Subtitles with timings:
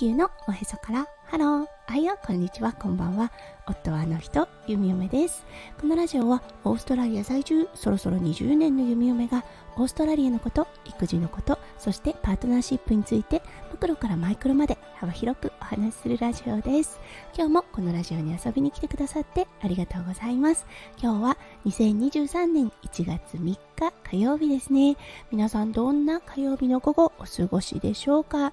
[0.00, 3.30] 地球のおへそからハロー、あいよ、こんにちは、こんばんは。
[3.66, 5.44] 夫はあの人、弓嫁です。
[5.78, 9.44] このラジオはオーストラリア在住、そろそろ20年の弓嫁が
[9.76, 16.98] オーストラリアのこと、育児のこと、そしてパートナーシップについてマクロからマイクロまで幅広くお話しするラジオです。
[17.36, 20.66] 今日もこのラジオに遊びに来てくださってありがとうございます。
[21.00, 23.60] 今日は2023年1月3日
[24.02, 24.96] 火曜日ですね。
[25.30, 28.52] 皆さんどんな火曜日の午後お過ごしでしょうか？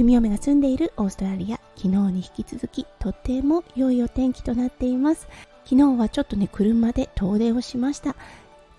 [0.00, 5.28] 弓嫁が住んでいるオーストラリア、昨日に引き続きとても良いお天気となっています。
[5.66, 8.16] 昨日はちょっとね、車で遠出をしました。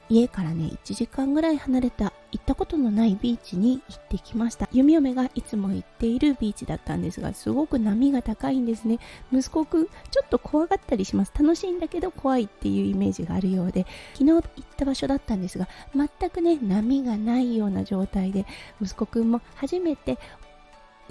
[0.10, 4.68] 家からね、1時間ぐらい離れた行ったことのないビーチに行ってきました。
[4.72, 8.98] 弓嫁がいつも行っているビーチだったんですが、すごく波が高いんですね。
[9.32, 11.32] 息子くん、ちょっと怖がったりします。
[11.40, 14.44] 楽しいんだけど怖いっていうイメージがあるようで、昨日行っ
[14.76, 18.48] た場所だったんですが、全くね、波がないような状態で、
[18.82, 20.18] 息子くんも初めて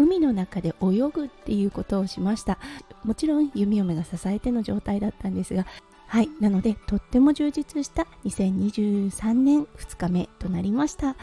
[0.01, 2.59] 海の中で泳ぐっていうことをしました。
[3.05, 5.67] もちろん弓嫁が支えての状態だったんですが。
[6.07, 6.31] はい。
[6.41, 11.17] なのでとっても充実した2023年2日目となりました。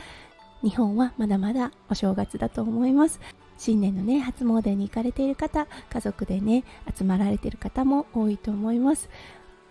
[0.61, 3.19] 日本はまだまだお正月だと思います。
[3.57, 6.63] 新年のね初詣に行かれている方家族でね
[6.95, 9.09] 集まられている方も多いと思います。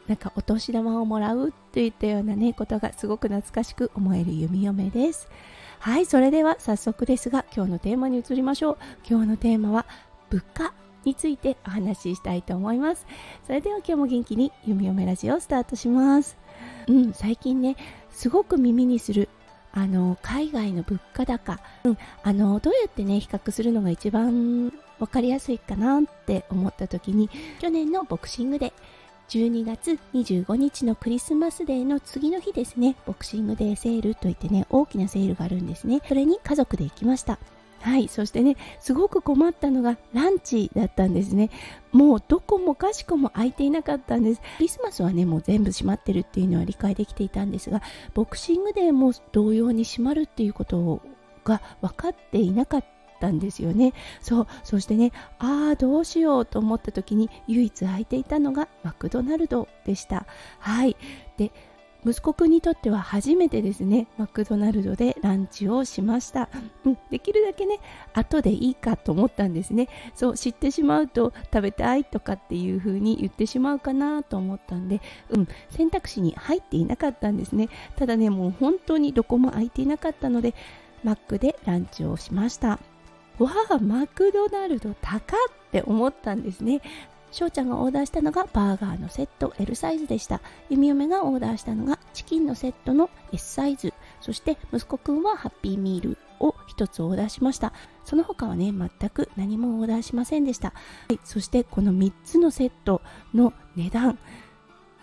[0.08, 5.28] なんかお年玉をもらうといったようなねことがすごく懐かしく思える弓嫁です。
[5.78, 8.78] はいそれでは早速ですが今日のテーマに移りましょう。
[9.08, 9.86] 今日のテーマは
[10.30, 10.74] 物価
[11.04, 13.06] についてお話ししたいと思います。
[13.46, 16.36] それでは今日も元気に弓嫁ラジオをスタートします。
[16.88, 17.76] うん最近ね
[18.10, 19.28] すごく耳にする
[19.72, 27.28] あの海外の物価高、うん、あのどうやってね比較するのが一番分かりやすいかなって思った時に
[27.60, 28.72] 去年のボクシングで
[29.28, 36.00] 12月25日のクリスマスデーの次の日ですね、ボクシングデーセールといってね、大きなセールがあるんですね。
[36.06, 37.38] それに家族で行きました。
[37.80, 41.50] はい、そしてね、すごく困ったのがランチだったんですね。
[41.92, 44.40] もうどこもかしこも空いていなかったんです。
[44.40, 47.82] クリスマスはね、もう全部閉まってるっていうのは理解できていたんですが、
[48.14, 51.00] ボクシングデーも同様に閉まるっていうこと
[51.44, 53.92] が分かっていなかったったんですよね。
[54.20, 60.26] そうそしてねああどうしようと思った時に唯一空いていたのがマクドナルドでした。
[60.58, 60.96] はい。
[61.36, 61.52] で
[62.04, 66.48] 息子くんにとっては初めてですねマクドナルドでランチをしました、
[66.84, 67.80] うん、できるだけね
[68.14, 69.88] 後でいいかと思ったんですね。
[70.14, 75.00] そう知ってしまうと食べたいとかっていう風に言ってしまうかなと思ったんで
[75.30, 75.48] うん。
[75.70, 77.68] 選択肢に入っていなかったんですね。
[77.96, 80.54] ただねもう本当にどこも空いていなかったので
[81.02, 82.78] マックでランチをしました。
[83.38, 85.38] わあマクドナルド高っ
[85.70, 86.80] て思ったんですね。
[87.32, 90.40] 翔ちゃんがオーダーしたのがバーガーのセット L サイズでした。
[90.70, 93.92] 弓嫁がオーダーしたのがチキンのセットの S サイズ。
[94.20, 97.72] そして息子くんはハッピーミールを1つオーダーしました。
[98.04, 103.02] その他はね全く何もオーダーしませんでした、はい、そしてこの3つのセット
[103.34, 104.18] の値段。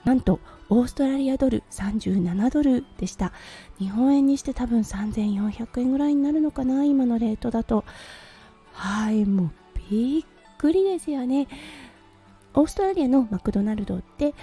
[0.03, 3.31] なんとオーストラリアドル37ドルでした。
[3.79, 7.85] 日本円にして多分3400円ぐらいになるのかな今のレートだと。
[8.73, 9.51] はいもう
[9.89, 11.47] びっくりですよね。
[12.55, 14.33] オーストラリアのマクドナルドって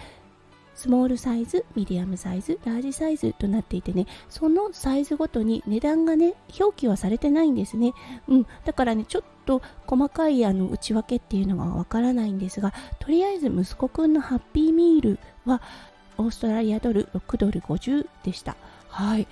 [0.80, 7.92] スモールサイズ、ミディアムサイズ、ラージサイズとなっていてね、そのサイズごとに値段がね、表記はされてないんですね。
[8.28, 15.60] うん、だからね、ちょっと細かいあの内訳っていうのがわからないんですが、とりあえず息子くんのハッピーミールは
[16.16, 18.56] オーストラリアドル6ドル50でした。
[18.88, 19.28] はい。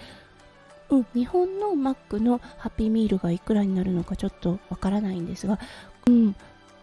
[0.91, 5.59] うん、日本のマックのハッピーミールがいくらになるのかちょっとわからないんですが、
[6.07, 6.37] うん、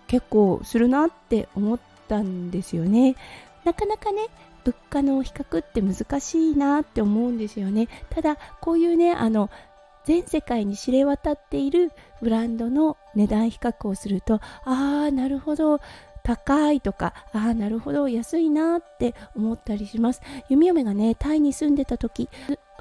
[0.07, 3.15] 結構するなって思ったんですよね。
[3.63, 4.27] なかなかね、
[4.65, 7.87] 物価の比較って難しいなって思うんですよね。
[8.09, 9.49] ただ、こういうね、あの、
[10.03, 15.79] 全世界に知れ渡っているブランドの値段比較をすると、ああ、なるほど、
[16.23, 20.21] 高いとか、ああ、なるほど、安いなって思ったりします。
[20.49, 22.29] 弓嫁がね、タイに住んでた時、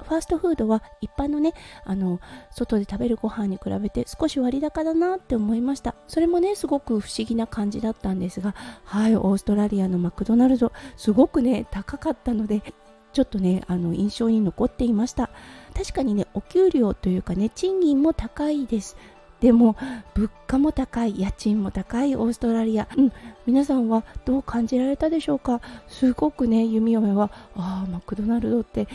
[0.07, 1.53] ファーストフードは一般のね、
[1.83, 2.19] あの、
[2.51, 5.95] 外で食べるご飯に比べて少し割高だなって思いました。
[6.07, 12.61] それもね、すごく不思議な感じだったんですが、はい、オーストラリアのマクドナルド、すごくね、高かったので、
[13.13, 15.29] ちょっとね、あの、印象に残っていました。
[15.73, 18.97] 確かにね、お給料というかね、賃金も高いです。
[19.41, 19.75] でも
[20.15, 23.11] 物価も高い家賃も高いオーストラリア、うん、
[23.45, 25.59] 皆さんはどう感じられたでしょうか？
[25.87, 28.87] すごくね弓嫁はああマクドナルドって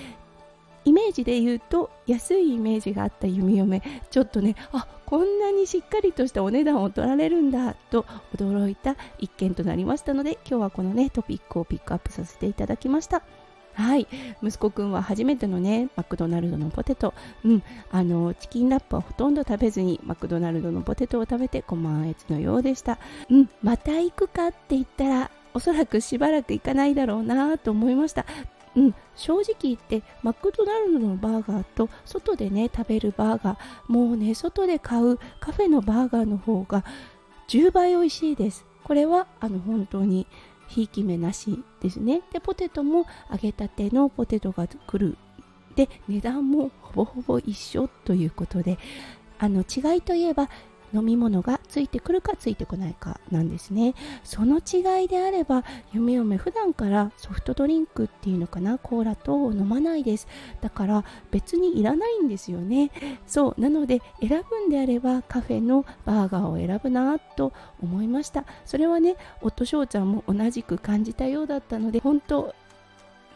[0.85, 3.82] イメージで言うと安いイメージがあった弓嫁。
[4.11, 13.23] ちょっとねあこんなにしっかりとしたお値段を取られるんだと驚いた一件となりましたので今日はこのねトピックをピックアップさせていただきました。
[13.75, 14.06] はい。
[14.43, 17.15] 息子くんは初めてのねマクドナルドのポテト。
[17.44, 17.62] うん。
[17.91, 22.99] あのチキンラップはほとんど食べずにマクドナルドのポテトを食べてご満悦のようでした。
[23.31, 23.49] うん。
[23.62, 28.26] また行くかって言ったらおそらくしばらく行かないだろうなと思いました。
[28.76, 33.58] うん、正直言ってマクドナルドのバーガーと外でね食べるバーガー
[33.88, 36.84] もうね外で買うカフェのバーガーの方が
[37.49, 38.64] 10倍美味しいです。
[38.84, 40.26] これはあの本当に
[40.69, 42.22] ひいき目なしですね。
[42.32, 45.16] でポテトも揚げたてのポテトが来る。
[45.75, 48.78] で値段もほぼほぼ一緒ということで
[49.38, 50.49] あの違いといえば
[50.93, 53.94] 飲み物がついてくるかついてこないかなんですね。
[54.25, 60.26] その違いであれば夢嫁普段からソフトドリンクっていうのかなコーラと飲まないです。
[60.61, 62.90] だから別にいらないんですよね。
[63.26, 68.44] そうなので選ぶんであればカフェのバーガーを選ぶなと思いました。
[68.64, 72.55] それはね夫翔ちゃんも同じく感じたようだったので本当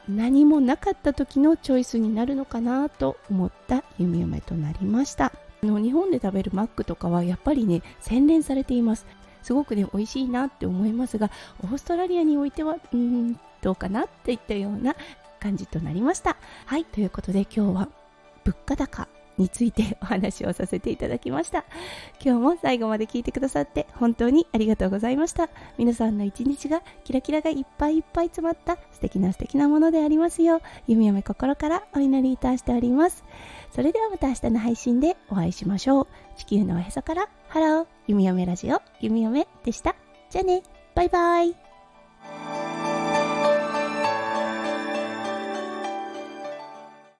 [0.08, 5.43] 何もなかった時のチョイスになるのかなと思った弓嫁となりました。
[5.64, 9.06] あの日本で食べるマックとかはやっぱりね洗練されています。
[9.42, 11.30] すごくね美味しいなって思いますが
[11.62, 14.94] オーストラリアにおいてはうんどうかなっていったような
[15.40, 16.36] 感じとなりました。
[16.66, 17.88] はいということで今日は
[18.44, 19.13] 物価高。
[19.38, 21.64] についてお話をさせていただきました。
[22.24, 25.48] 今日も最後まで聞いてくださって本当にありがとうございました。
[25.78, 33.24] 皆さんの一日がキラキラがいっぱいいっぱい詰まった素敵な素敵なものでありますよう弓嫁心からお祈りいたしております。
[33.72, 36.06] それではまた明日の配信でお会いしましょう。
[36.36, 39.96] 地球のおへそからハロー弓嫁ラジオ弓嫁でした。
[40.30, 40.62] じゃあね。
[40.94, 41.73] バイバイ。